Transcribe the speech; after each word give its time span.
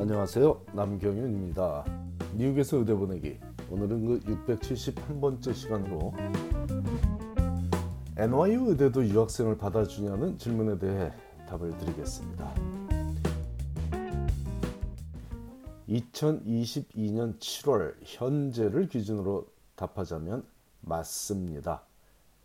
안녕하세요. 0.00 0.62
남경윤입니다. 0.72 1.84
미국에서 2.32 2.78
의대 2.78 2.94
보내기. 2.94 3.38
오늘은 3.70 4.06
그 4.06 4.20
671번째 4.46 5.54
시간으로 5.54 6.14
NYU 8.16 8.70
의대도 8.70 9.06
유학생을 9.06 9.58
받아주냐는 9.58 10.38
질문에 10.38 10.78
대해 10.78 11.12
답을 11.46 11.76
드리겠습니다. 11.76 12.50
2022년 15.90 17.38
7월 17.38 17.94
현재를 18.02 18.88
기준으로 18.88 19.48
답하자면 19.76 20.46
맞습니다. 20.80 21.82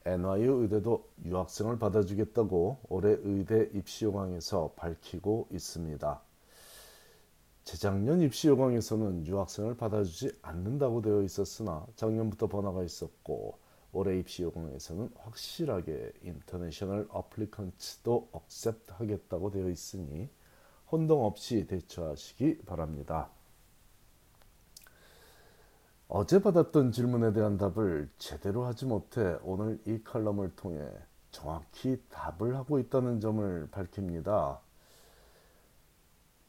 NYU 0.06 0.64
의대도 0.64 1.08
유학생을 1.24 1.80
받아주겠다고 1.80 2.80
올해 2.90 3.16
의대 3.24 3.70
입시 3.74 4.04
요강에서 4.04 4.74
밝히고 4.76 5.48
있습니다. 5.54 6.22
재작년 7.66 8.22
입시 8.22 8.48
요강에서는 8.48 9.26
유학생을 9.26 9.76
받아주지 9.76 10.38
않는다고 10.44 11.02
되어 11.02 11.24
있었으나 11.24 11.84
작년부터 11.96 12.48
변화가 12.48 12.84
있었고 12.84 13.58
올해 13.92 14.20
입시 14.20 14.44
요강에서는 14.44 15.10
확실하게 15.18 16.14
international 16.22 17.08
applicants도 17.10 18.30
accept 18.32 18.94
하겠다고 18.94 19.50
되어 19.50 19.70
있으니 19.70 20.30
혼동 20.92 21.26
없이 21.26 21.66
대처하시기 21.66 22.66
바랍니다. 22.68 23.32
어제 26.08 26.40
받았던 26.40 26.92
질문에 26.92 27.34
대한 27.34 27.58
답을 27.58 28.12
제대로 28.20 28.66
하지 28.66 28.86
못해 28.86 29.40
오늘 29.42 29.82
이 29.88 30.04
칼럼을 30.04 30.56
통해 30.56 30.88
정확히 31.32 32.00
답을 32.10 32.56
하고 32.56 32.78
있다는 32.78 33.20
점을 33.20 33.68
밝힙니다. 33.72 34.65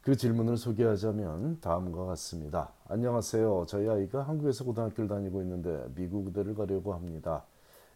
그 0.06 0.16
질문을 0.16 0.56
소개하자면 0.56 1.58
다음과 1.60 2.04
같습니다. 2.04 2.70
안녕하세요. 2.86 3.64
저희 3.66 3.88
아이가 3.88 4.22
한국에서 4.22 4.64
고등학교를 4.64 5.08
다니고 5.08 5.42
있는데 5.42 5.84
미국 5.96 6.28
의대를 6.28 6.54
가려고 6.54 6.94
합니다. 6.94 7.44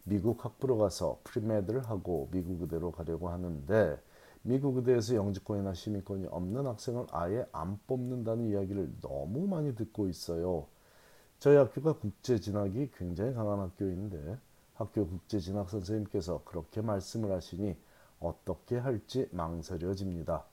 미국 0.03 0.45
학부로 0.45 0.77
가서 0.77 1.21
프리메드를 1.23 1.89
하고 1.89 2.29
미국 2.33 2.63
의대로 2.63 2.91
가려고 2.91 3.29
하는데 3.29 3.97
미국 4.43 4.79
의대에서 4.79 5.15
영주권이나 5.15 5.73
시민권이 5.73 6.27
없는 6.27 6.67
학생을 6.67 7.07
아예 7.13 7.47
안 7.53 7.79
뽑는다는 7.87 8.49
이야기를 8.49 8.91
너무 9.03 9.47
많이 9.47 9.77
듣고 9.77 10.09
있어요. 10.09 10.67
저희 11.39 11.55
학교가 11.59 11.93
국제 11.93 12.41
진학이 12.41 12.91
굉장히 12.99 13.35
강한 13.35 13.61
학교인데 13.61 14.37
학교 14.75 15.07
국제 15.07 15.39
진학 15.39 15.71
선생님께서 15.71 16.43
그렇게 16.45 16.81
말씀을 16.81 17.31
하시니 17.31 17.77
어떻게 18.19 18.79
할지 18.79 19.29
망설여집니다. 19.31 20.50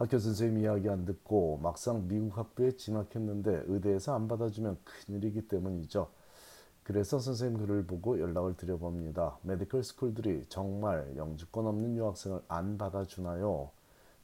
학교 0.00 0.18
선생님 0.18 0.62
이야기 0.62 0.88
안 0.88 1.04
듣고 1.04 1.58
막상 1.62 2.08
미국 2.08 2.38
학교에 2.38 2.72
진학했는데 2.72 3.64
의대에서 3.66 4.14
안 4.14 4.28
받아주면 4.28 4.78
큰일이기 4.82 5.46
때문이죠. 5.46 6.08
그래서 6.84 7.18
선생님 7.18 7.58
글을 7.58 7.84
보고 7.84 8.18
연락을 8.18 8.56
드려봅니다. 8.56 9.36
medical 9.42 9.84
school들이 9.84 10.46
정말 10.48 11.12
영주권 11.18 11.66
없는 11.66 11.96
유학생을 11.98 12.40
안 12.48 12.78
받아주나요? 12.78 13.68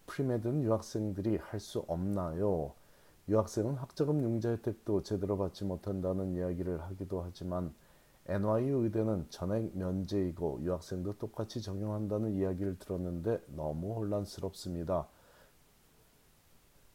premed는 0.07 0.63
유학생들이 0.63 1.37
할 1.37 1.61
수 1.61 1.85
없나요? 1.89 2.73
유학생은 3.29 3.75
학자금 3.75 4.23
융자 4.23 4.49
혜택도 4.53 5.03
제대로 5.03 5.37
받지 5.37 5.65
못한다는 5.65 6.33
이야기를 6.37 6.81
하기도 6.85 7.21
하지만 7.21 7.75
NYU 8.29 8.85
의대는 8.85 9.27
전액 9.29 9.77
면제이고 9.77 10.61
유학생도 10.63 11.19
똑같이 11.19 11.61
적용한다는 11.61 12.33
이야기를 12.37 12.79
들었는데 12.79 13.43
너무 13.49 13.93
혼란스럽습니다. 13.97 15.07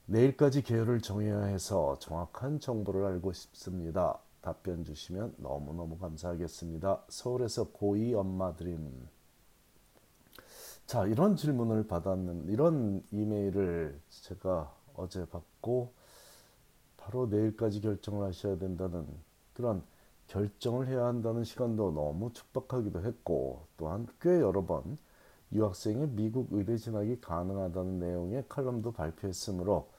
내일까지 0.06 0.62
계열을 0.64 1.02
정해야 1.02 1.44
해서 1.44 1.98
정확한 2.00 2.60
정보를 2.60 3.06
알고 3.06 3.34
싶습니다. 3.34 4.20
답변 4.42 4.84
주시면 4.84 5.36
너무너무 5.38 5.98
감사하겠습니다. 5.98 7.04
서울에서 7.08 7.72
고2 7.72 8.16
엄마 8.16 8.56
드림. 8.56 9.08
자, 10.88 11.06
이런 11.06 11.36
질문을 11.36 11.88
받았는, 11.88 12.50
이런 12.50 13.04
이메일을 13.11 14.00
제가 14.10 14.73
어제 14.95 15.26
받고 15.26 15.94
바로 16.98 17.28
내일까지 17.28 17.82
결정을 17.82 18.28
하셔야 18.28 18.58
된다는 18.58 19.08
그런 19.54 19.84
결정을 20.28 20.88
해야 20.88 21.06
한다는 21.06 21.44
시간도 21.44 21.92
너무 21.92 22.32
촉박하기도 22.34 23.04
했고 23.04 23.66
또한 23.78 24.08
꽤 24.22 24.40
여러 24.40 24.66
번 24.66 24.98
유학생의 25.54 26.10
미국 26.10 26.48
의대 26.52 26.78
진학이 26.78 27.20
가능하다는 27.22 28.00
내용의 28.00 28.45
칼럼도 28.48 28.92
발표했으므로 28.92 29.89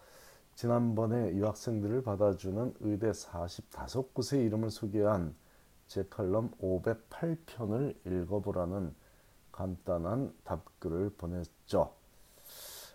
지난번에 0.55 1.35
유학생들을 1.35 2.03
받아주는 2.03 2.75
의대 2.81 3.11
45곳의 3.11 4.47
이름을 4.47 4.71
소개한 4.71 5.35
제 5.87 6.05
칼럼 6.09 6.51
508편을 6.61 7.95
읽어보라는 8.07 8.95
간단한 9.51 10.35
답글을 10.45 11.11
보냈죠. 11.11 11.93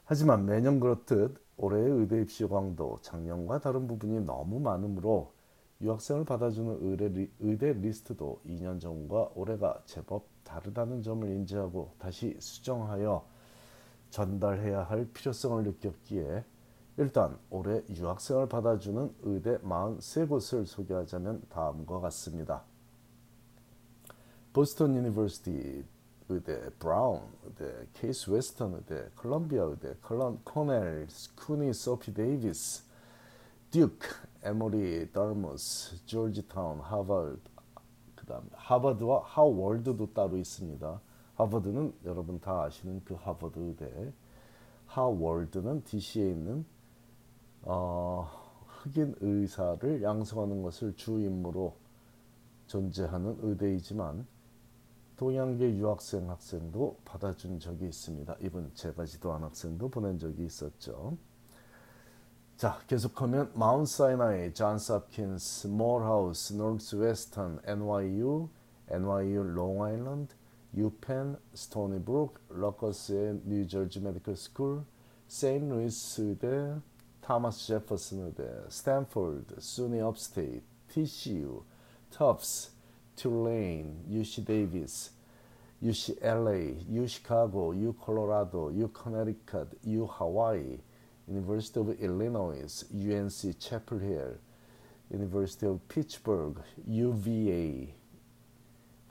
하지만 0.05 0.45
매년 0.45 0.79
그렇듯 0.79 1.37
올해의 1.57 1.91
의대 1.91 2.21
입시 2.21 2.43
요강도 2.43 2.99
작년과 3.01 3.59
다른 3.59 3.87
부분이 3.87 4.21
너무 4.25 4.59
많으므로 4.59 5.33
유학생을 5.81 6.25
받아주는 6.25 6.79
의대, 6.81 7.29
의대 7.39 7.73
리스트도 7.73 8.41
2년 8.45 8.79
전과 8.79 9.31
올해가 9.35 9.81
제법 9.85 10.25
다르다는 10.43 11.03
점을 11.03 11.27
인지하고 11.27 11.93
다시 11.99 12.35
수정하여 12.39 13.25
전달해야 14.09 14.83
할 14.83 15.05
필요성을 15.13 15.63
느꼈기에 15.63 16.43
일단 16.97 17.37
올해 17.51 17.83
유학생을 17.89 18.49
받아주는 18.49 19.13
의대 19.21 19.59
43곳을 19.59 20.65
소개하자면 20.65 21.43
다음과 21.49 21.99
같습니다. 21.99 22.63
Boston 24.51 24.95
University 24.95 25.85
의대, 26.29 26.69
브라운 26.79 27.21
의대, 27.45 27.87
케이스 27.93 28.31
웨스턴 28.31 28.73
의대, 28.73 29.09
컬럼비아 29.15 29.63
의대, 29.63 29.95
컬럼 30.01 30.41
코넬, 30.43 31.07
CUNY 31.35 31.71
소피 31.73 32.13
데이비스, 32.13 32.83
듀크, 33.69 34.07
에모리 34.47 35.11
다트머스, 35.11 36.05
조지타운, 36.05 36.79
하버드, 36.79 37.37
그다음 38.15 38.49
하버드와 38.53 39.23
하워드도 39.25 40.13
따로 40.13 40.37
있습니다. 40.37 41.01
하버드는 41.35 41.93
여러분 42.05 42.39
다 42.39 42.63
아시는 42.63 43.01
그 43.03 43.13
하버드 43.15 43.59
의대, 43.59 44.13
하워드는 44.85 45.83
DC에 45.83 46.31
있는 46.31 46.65
어, 47.63 48.29
흑인 48.67 49.15
의사를 49.19 50.01
양성하는 50.01 50.61
것을 50.61 50.95
주 50.95 51.19
임무로 51.19 51.75
존재하는 52.67 53.37
의대이지만 53.41 54.25
동양계 55.17 55.75
유학생 55.75 56.29
학생도 56.29 56.99
받아준 57.03 57.59
적이 57.59 57.87
있습니다. 57.87 58.37
이분 58.39 58.71
제가 58.75 59.03
지도한 59.03 59.43
학생도 59.43 59.89
보낸 59.89 60.17
적이 60.17 60.45
있었죠. 60.45 61.17
자, 62.57 62.79
계속하면 62.87 63.51
마운트 63.53 63.91
사이나이, 63.91 64.51
존스 64.51 64.91
홉킨스, 64.91 65.67
모어하우스, 65.67 66.53
노스웨스턴, 66.53 67.59
NYU, 67.63 68.49
NYU 68.89 69.43
롱아일랜드, 69.43 70.33
유펜, 70.75 71.37
스토니브룩, 71.53 72.33
럿거스의 72.49 73.41
뉴저지 73.45 73.99
Medical 73.99 74.35
School, 74.35 74.83
세인트루이스 75.27 76.21
의대, 76.21 76.81
토마스 77.21 77.67
제퍼슨 77.67 78.25
의대, 78.25 78.49
스탠포드, 78.69 79.59
SUNY 79.59 80.01
Upstate, 80.01 80.63
TCU, 80.87 81.61
터프스, 82.09 82.71
툴레인, 83.17 84.03
UC 84.09 84.45
데이비스, 84.45 85.11
UCLA, 85.83 86.75
UChicago, 86.89 87.75
UColorado, 87.75 88.71
UConnecticut, 88.73 89.77
UHawaii, 89.85 90.79
University 91.27 91.79
of 91.79 91.89
Illinois, 91.99 92.85
UNC 92.93 93.59
Chapel 93.59 93.99
Hill, 93.99 94.37
University 95.11 95.67
of 95.67 95.79
Pittsburgh, 95.87 96.57
UVA, 96.87 97.93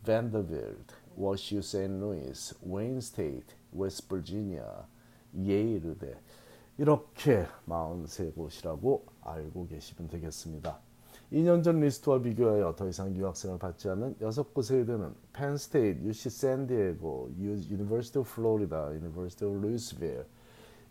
Vanderbilt, 0.05 0.95
WashU 1.19 1.63
St. 1.63 2.01
Louis, 2.01 2.55
Wayne 2.63 3.01
State, 3.01 3.55
West 3.73 4.09
Virginia, 4.09 4.87
예일대 5.37 6.15
이렇게 6.79 7.47
43곳이라고 7.69 9.03
알고 9.23 9.67
계시면 9.67 10.09
되겠습니다. 10.09 10.79
2년 11.33 11.65
전 11.65 11.81
리스트와 11.81 12.21
비교하여 12.21 12.75
더 12.77 12.89
이상 12.89 13.15
유학생을 13.17 13.59
받지 13.59 13.89
않는 13.89 14.15
6곳의 14.21 14.79
의대는 14.79 15.15
펜스테이트, 15.33 16.07
UC 16.07 16.31
샌디에고, 16.31 17.31
University 17.37 18.21
of 18.21 18.31
Florida, 18.31 18.91
University 18.93 19.51
of 19.51 19.59
Louisville, 19.61 20.25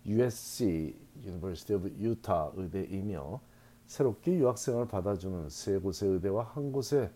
USC, 0.05 0.95
University 1.23 1.75
of 1.75 1.87
Utah 1.99 2.51
의대이며 2.55 3.39
새롭게 3.87 4.35
유학생을 4.35 4.87
받아주는 4.87 5.49
세 5.49 5.77
곳의 5.77 6.09
의대와 6.09 6.43
한 6.43 6.71
곳의 6.71 7.11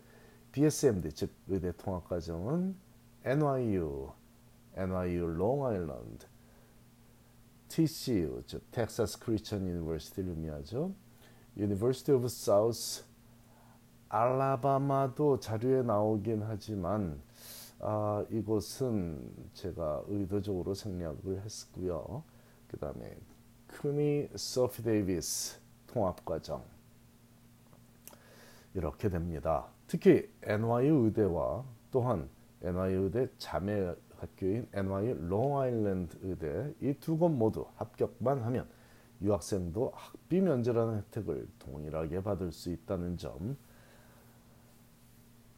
BSMD 0.52 1.12
즉 1.12 1.30
의대 1.48 1.72
통합 1.76 2.08
과정은 2.08 2.74
NYU, 3.24 4.10
NYU 4.76 5.26
롱아일랜드, 5.26 6.26
TCU, 7.68 8.42
즉 8.46 8.62
Texas 8.72 9.20
Christian 9.20 9.66
University를 9.66 10.30
의미하죠. 10.30 10.92
University 11.56 12.16
of 12.16 12.26
South 12.26 13.04
Alabama도 14.08 15.38
자료에 15.38 15.82
나오긴 15.82 16.42
하지만 16.42 17.20
아, 17.78 18.24
이곳은 18.30 19.30
제가 19.54 20.02
의도적으로 20.08 20.74
생략을 20.74 21.42
했고요. 21.44 22.22
그 22.70 22.78
다음에 22.78 23.16
CUNY 23.66 24.28
소피 24.36 24.82
데이비스 24.82 25.58
통합과정 25.88 26.64
이렇게 28.74 29.08
됩니다. 29.08 29.66
특히 29.88 30.30
NYU 30.42 31.06
의대와 31.06 31.64
또한 31.90 32.28
NYU 32.62 33.04
의대 33.04 33.28
자매 33.38 33.92
학교인 34.18 34.68
NYU 34.72 35.14
롱아일랜드 35.28 36.16
의대 36.22 36.72
이 36.80 36.94
두 37.00 37.18
곳 37.18 37.30
모두 37.30 37.66
합격만 37.76 38.42
하면 38.42 38.68
유학생도 39.22 39.92
학비 39.94 40.40
면제라는 40.40 40.98
혜택을 40.98 41.48
동일하게 41.58 42.22
받을 42.22 42.52
수 42.52 42.70
있다는 42.70 43.16
점 43.16 43.56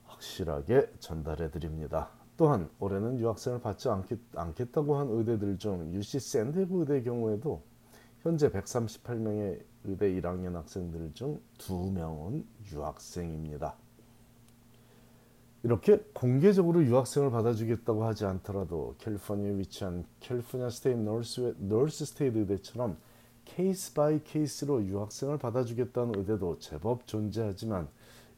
확실하게 0.06 0.90
전달해 0.98 1.50
드립니다. 1.50 2.10
또한 2.42 2.68
올해는 2.80 3.20
유학생을 3.20 3.60
받지 3.60 3.88
않겠, 3.88 4.18
않겠다고 4.34 4.96
한 4.96 5.06
의대들 5.08 5.58
중 5.58 5.92
UC 5.94 6.18
샌디에고 6.18 6.80
의대의 6.80 7.04
경우에도 7.04 7.62
현재 8.18 8.50
138명의 8.50 9.62
의대 9.84 10.10
1학년 10.10 10.54
학생들 10.54 11.12
중 11.14 11.40
2명은 11.58 12.42
유학생입니다. 12.72 13.76
이렇게 15.62 15.98
공개적으로 16.12 16.82
유학생을 16.82 17.30
받아주겠다고 17.30 18.04
하지 18.04 18.24
않더라도 18.24 18.96
캘리포니아에 18.98 19.58
위치한 19.58 20.04
California 20.18 20.68
State 20.68 20.98
North, 20.98 21.54
North 21.58 22.06
State 22.06 22.38
의대처럼 22.38 22.96
case 23.44 23.94
by 23.94 24.20
case로 24.24 24.84
유학생을 24.84 25.38
받아주겠다는 25.38 26.18
의대도 26.18 26.58
제법 26.58 27.06
존재하지만 27.06 27.86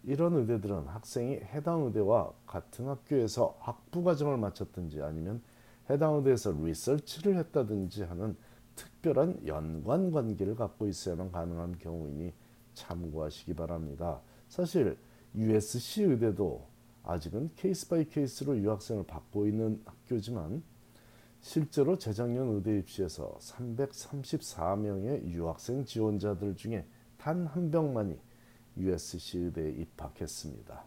이런 0.07 0.35
의대들은 0.35 0.87
학생이 0.87 1.37
해당 1.37 1.85
의대와 1.85 2.33
같은 2.47 2.89
학교에서 2.89 3.57
학부 3.61 4.03
과정을 4.03 4.37
마쳤든지 4.37 5.03
아니면 5.03 5.43
해당 5.89 6.17
의대에서 6.17 6.53
리서치를 6.53 7.37
했다든지 7.39 8.03
하는 8.05 8.37
특별한 8.77 9.47
연관 9.47 10.11
관계를 10.11 10.57
갖고 10.57 10.87
있어야만 10.87 11.33
가능한 11.33 11.79
경우이니 11.79 12.33
참고하시기 12.75 13.55
바랍니다. 13.55 14.21
사실 14.49 14.99
USC 15.35 16.05
의대도 16.05 16.67
아직은 17.03 17.51
case 17.57 17.89
by 17.89 18.05
case로 18.05 18.59
유학생을 18.59 19.05
받고 19.05 19.47
있는 19.47 19.81
학교지만 19.85 20.63
실제로 21.41 21.99
재작년 21.99 22.49
의대 22.55 22.79
입시에서 22.79 23.37
334명의 23.41 25.25
유학생 25.27 25.85
지원자들 25.85 26.57
중에 26.57 26.87
단 27.19 27.47
한 27.47 27.71
명만이 27.71 28.19
USC 28.77 29.39
의대에 29.39 29.71
입학했습니다. 29.71 30.85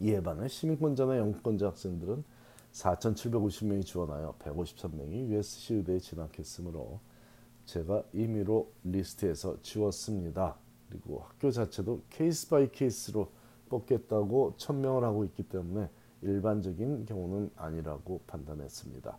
이에 0.00 0.22
반해 0.22 0.48
시민권자나 0.48 1.18
영권자 1.18 1.66
학생들은 1.68 2.24
4,750명이 2.72 3.84
지원하여 3.84 4.34
153명이 4.38 5.28
USC 5.28 5.74
의대에 5.74 5.98
진학했으므로 5.98 7.00
제가 7.64 8.02
임의로 8.12 8.70
리스트에서 8.84 9.60
지웠습니다. 9.62 10.56
그리고 10.88 11.20
학교 11.20 11.50
자체도 11.50 12.02
case 12.08 12.48
by 12.48 12.70
case로 12.70 13.30
뽑겠다고 13.68 14.54
천명을 14.56 15.04
하고 15.04 15.24
있기 15.24 15.42
때문에 15.42 15.90
일반적인 16.22 17.06
경우는 17.06 17.50
아니라고 17.56 18.22
판단했습니다. 18.26 19.18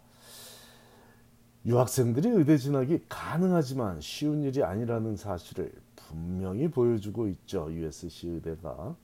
유학생들이 1.66 2.30
의대 2.30 2.58
진학이 2.58 3.06
가능하지만 3.10 4.02
쉬운 4.02 4.44
일이 4.44 4.64
아니라는 4.64 5.16
사실을 5.16 5.72
분명히 6.10 6.68
보여주고 6.68 7.28
있죠. 7.28 7.72
USC 7.72 8.30
의대가. 8.30 8.96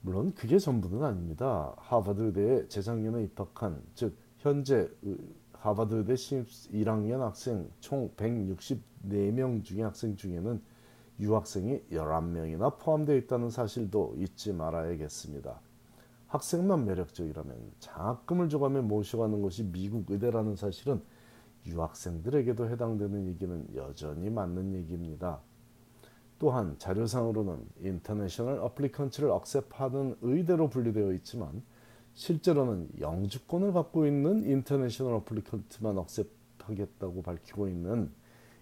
물론 0.00 0.34
그게 0.34 0.58
전부는 0.58 1.04
아닙니다. 1.04 1.72
하버드 1.76 2.20
의대에 2.20 2.68
재작년에 2.68 3.22
입학한 3.24 3.82
즉 3.94 4.16
현재 4.38 4.88
하버드 5.52 5.94
의대 5.94 6.16
신입 6.16 6.46
1학년 6.72 7.20
학생 7.20 7.70
총 7.80 8.10
164명 8.16 9.62
중에 9.64 9.82
학생 9.82 10.16
중에는 10.16 10.60
유학생이 11.20 11.82
11명이나 11.90 12.78
포함되어 12.78 13.16
있다는 13.16 13.50
사실도 13.50 14.14
잊지 14.18 14.52
말아야겠습니다. 14.52 15.60
학생만 16.28 16.84
매력적이라면 16.86 17.56
장학금을 17.80 18.48
줘가며 18.48 18.82
모셔가는 18.82 19.40
것이 19.42 19.64
미국 19.64 20.10
의대라는 20.10 20.56
사실은 20.56 21.02
유학생들에게도 21.66 22.68
해당되는 22.68 23.26
얘기는 23.26 23.66
여전히 23.74 24.30
맞는 24.30 24.74
얘기입니다. 24.74 25.40
또한 26.38 26.76
자료상으로는 26.78 27.66
international 27.80 28.58
applicants를 28.60 29.30
accept하는 29.30 30.16
의대로 30.22 30.68
분류되어 30.70 31.12
있지만 31.14 31.62
실제로는 32.14 32.90
영주권을 33.00 33.72
갖고 33.72 34.06
있는 34.06 34.44
international 34.44 35.14
applicant만 35.14 35.98
accept하겠다고 35.98 37.22
밝히고 37.22 37.68
있는 37.68 38.12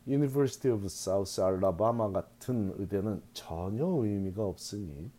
University 0.06 0.74
of 0.74 0.86
South 0.86 1.40
Alabama 1.40 2.12
같은 2.12 2.72
의대는 2.78 3.22
전혀 3.32 3.84
의미가 3.84 4.44
없으니 4.44 5.10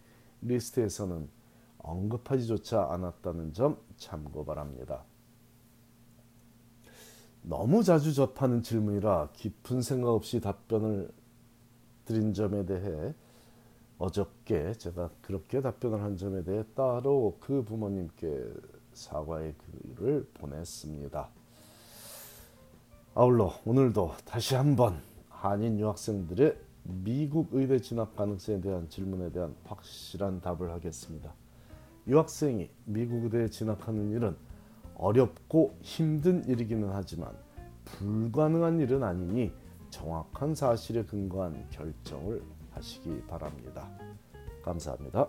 리스트에서는 0.41 1.27
언급하지조차 1.79 2.87
않았다는 2.91 3.53
점 3.53 3.77
참고 3.97 4.45
바랍니다. 4.45 5.03
너무 7.41 7.83
자주 7.83 8.13
접하는 8.13 8.61
질문이라 8.61 9.29
깊은 9.33 9.81
생각 9.81 10.09
없이 10.09 10.41
답변을 10.41 11.09
드린 12.07 12.33
점에 12.33 12.65
대해 12.65 13.13
어저께 13.99 14.73
제가 14.73 15.09
그렇게 15.21 15.61
답변을 15.61 16.01
한 16.01 16.17
점에 16.17 16.43
대해 16.43 16.63
따로 16.73 17.37
그 17.39 17.63
부모님께 17.63 18.45
사과의 18.93 19.53
글을 19.95 20.25
보냈습니다. 20.33 21.29
아울러 23.15 23.53
오늘도 23.65 24.13
다시 24.25 24.55
한번 24.55 25.01
한인 25.29 25.79
유학생들의 25.79 26.57
미국 26.83 27.49
의대 27.51 27.79
진학 27.79 28.15
가능성에 28.15 28.61
대한 28.61 28.87
질문에 28.87 29.31
대한 29.31 29.53
확실한 29.65 30.39
답을 30.41 30.71
하겠습니다. 30.71 31.33
유학생이 32.07 32.69
미국 32.85 33.25
의대에 33.25 33.49
진학하는 33.49 34.11
일은 34.11 34.35
어렵고 34.95 35.75
힘든 35.81 36.45
일이기는 36.47 36.89
하지만 36.93 37.35
불가능한 37.83 38.79
일은 38.79 39.03
아니니 39.03 39.51
정확한 39.97 40.53
사실에 40.53 41.03
근거한 41.03 41.67
결정을 41.71 42.43
하시기 42.71 43.23
바랍니다. 43.25 43.89
감사합니다. 44.63 45.27